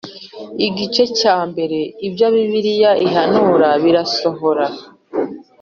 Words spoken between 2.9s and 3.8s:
ihanura